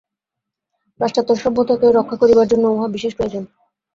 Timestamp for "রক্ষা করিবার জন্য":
1.89-2.65